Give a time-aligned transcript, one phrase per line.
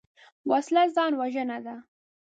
[0.51, 1.75] وسله ځان وژنه ده